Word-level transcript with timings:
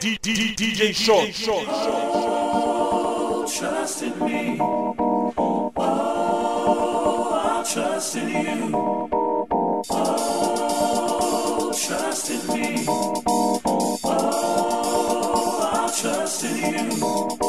D- 0.00 0.16
D- 0.22 0.54
DJ 0.54 0.94
Short. 0.94 1.34
Short. 1.34 1.66
Trust 3.50 4.02
in 4.04 4.16
me. 4.20 4.58
Oh, 4.60 5.72
I 7.34 7.64
trust 7.68 8.14
in 8.16 8.28
you. 8.28 8.70
Oh, 9.90 11.72
trust 11.72 12.30
in 12.30 12.46
me. 12.54 12.84
Oh, 14.04 15.60
I 15.72 15.74
trust 16.00 16.44
in 16.44 16.56
you. 16.56 17.47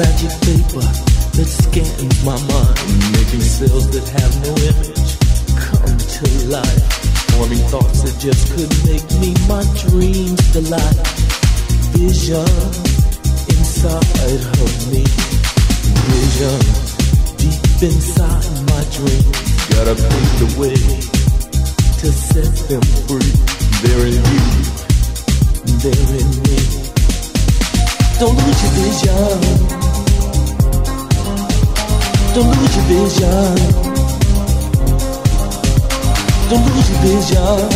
Magic 0.00 0.32
paper 0.48 0.86
that 1.36 1.44
scans 1.44 2.24
my 2.24 2.38
mind, 2.48 2.72
making 3.12 3.44
cells 3.44 3.84
that 3.92 4.06
have 4.16 4.32
no 4.40 4.52
image 4.72 5.12
come 5.60 5.92
to 6.16 6.24
life, 6.48 6.84
forming 7.36 7.60
thoughts 7.68 8.00
that 8.00 8.16
just 8.16 8.48
could 8.56 8.72
make 8.88 9.04
me 9.20 9.36
my 9.44 9.60
dreams 9.84 10.40
delight. 10.56 10.96
Vision 11.92 12.48
inside 13.52 14.40
of 14.64 14.72
me, 14.88 15.04
vision 16.08 16.60
deep 17.36 17.60
inside 17.84 18.48
my 18.72 18.82
dreams, 18.96 19.36
gotta 19.68 19.92
pave 20.00 20.32
the 20.40 20.48
way 20.56 20.80
to 22.00 22.08
set 22.08 22.52
them 22.72 22.84
free. 23.04 23.36
They're 23.84 24.06
in 24.08 24.24
you, 24.32 24.48
they're 25.84 26.08
in 26.24 26.30
me. 26.48 26.79
Tão 28.20 28.28
longe 28.28 28.52
de 28.52 28.68
beijar 28.78 29.38
Tão 32.34 32.42
longe 32.42 32.80
beijar 32.86 33.54
Tão 36.50 36.58
longe 36.58 36.92
beijar 37.00 37.68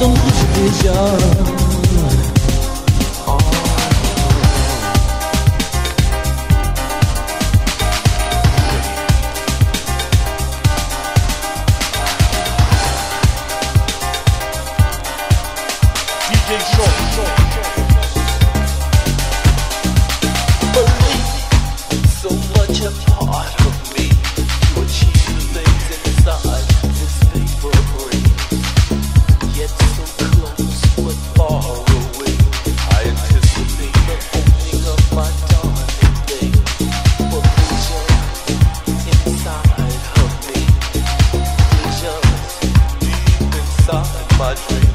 Tão 0.00 0.08
longe 0.08 0.44
beijar 0.56 1.73
my 44.38 44.54
dreams. 44.54 44.93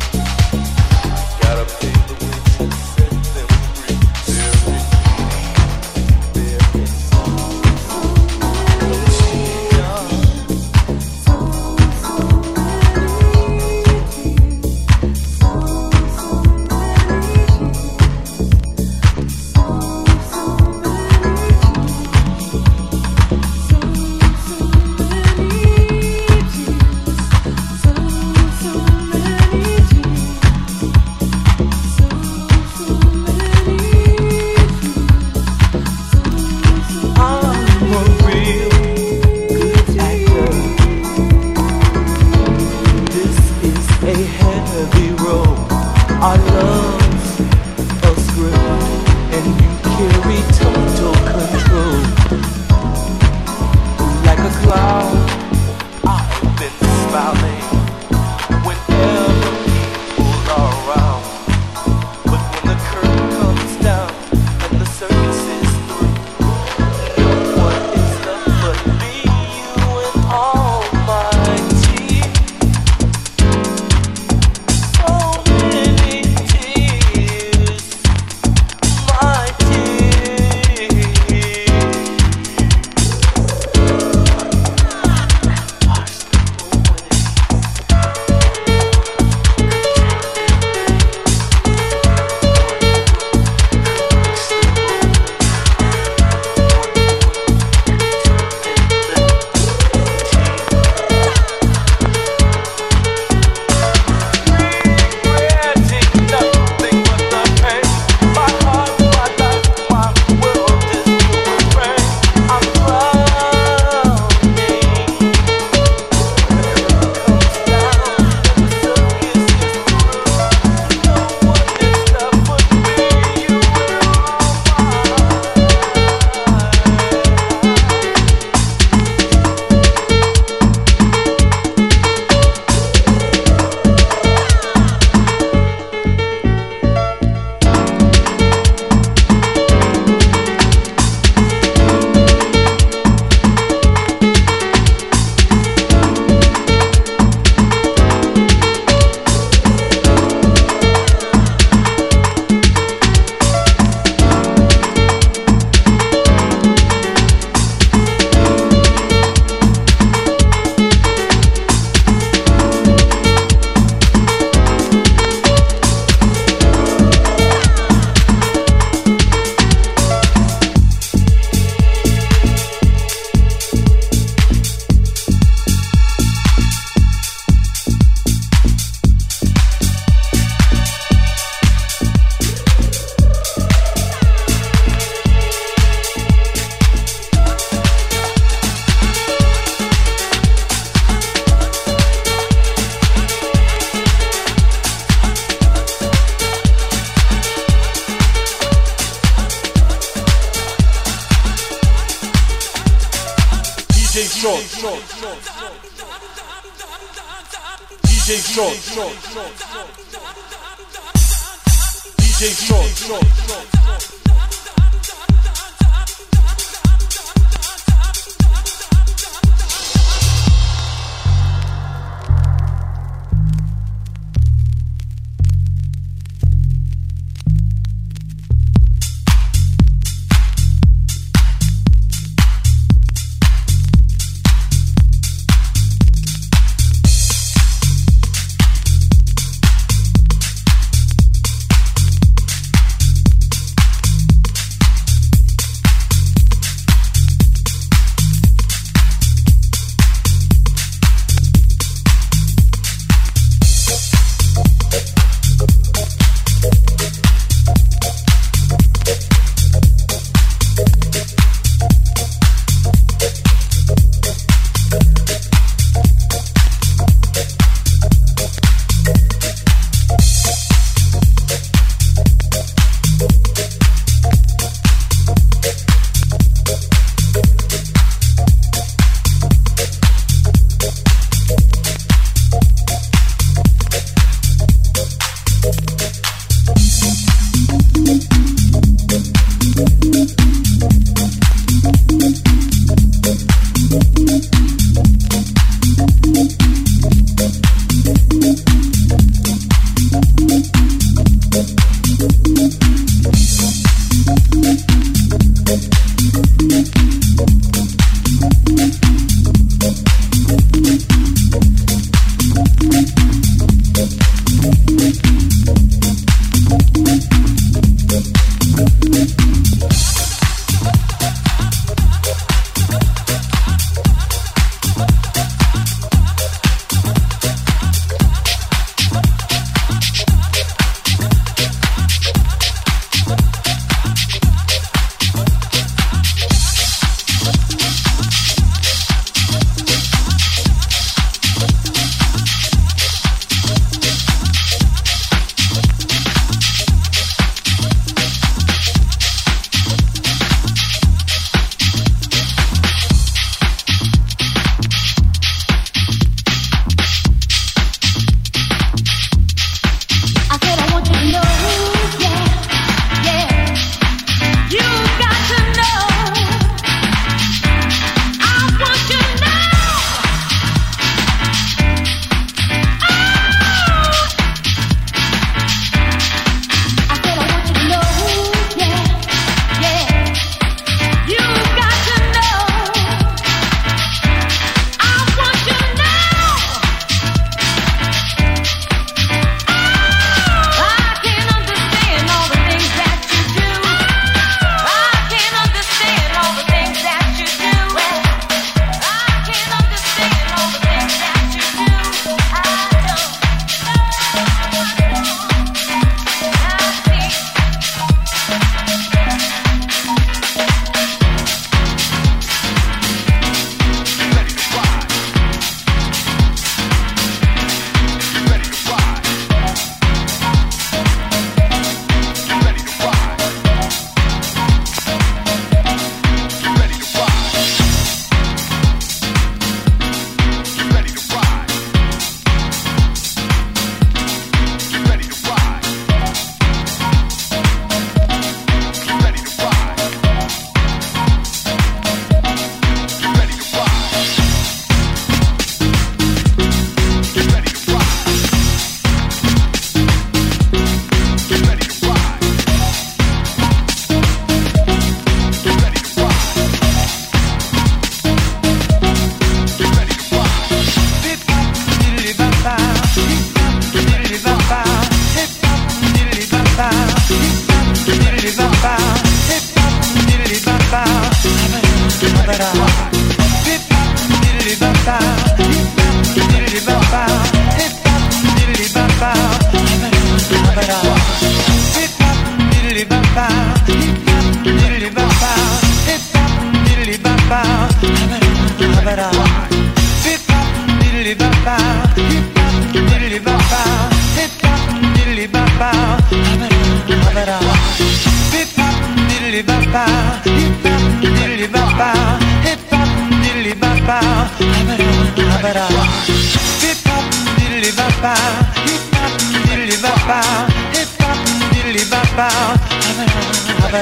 ba 513.91 514.01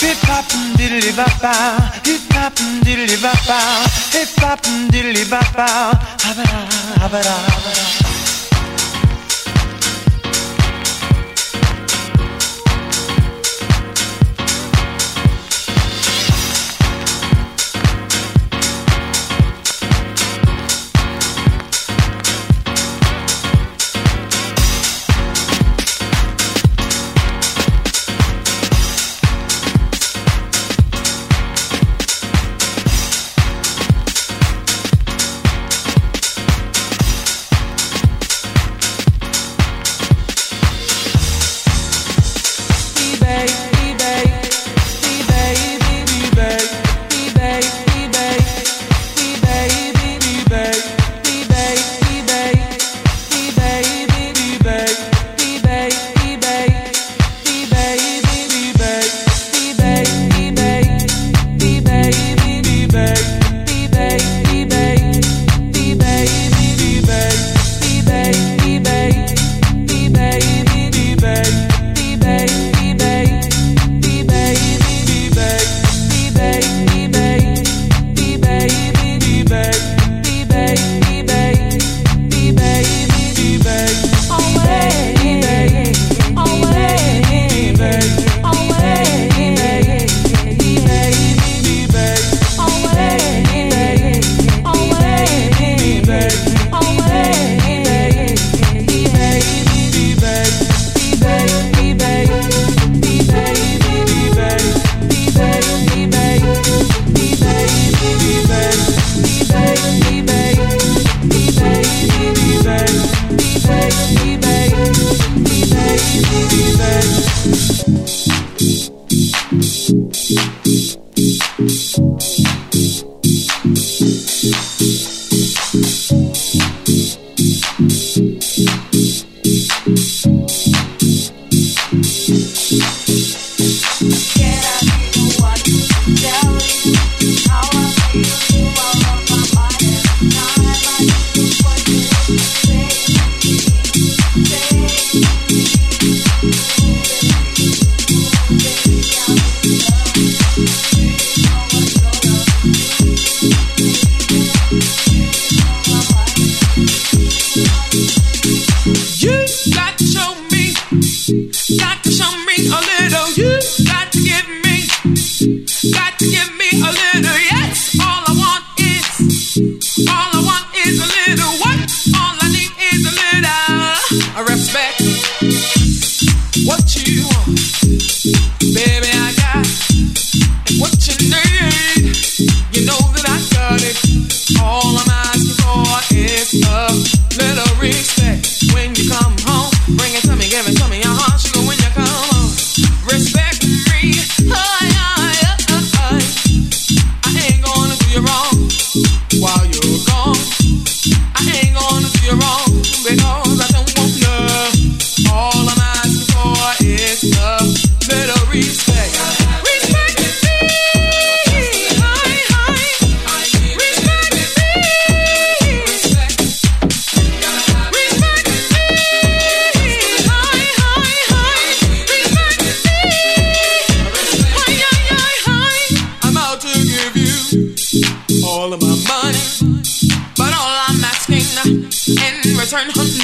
Hip 0.00 0.18
hop 0.30 0.46
diddly 0.78 1.10
ba 1.16 1.26
ba, 1.42 1.52
hip 2.06 2.22
hop 2.32 2.54
diddly 2.84 3.16
ba 3.20 3.32
ba, 3.46 3.58
hip 4.14 4.30
hop 4.38 4.60
diddly 4.90 5.24
ba 5.28 5.40
ba, 5.56 5.66
ha 6.22 6.30
ba 6.36 6.44
da, 6.46 6.58
ha 7.02 7.08
ba 7.08 7.20
da, 7.22 7.34
ha 7.34 7.58
ba 7.64 7.70
da. 7.74 8.17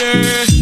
yeah. 0.01 0.53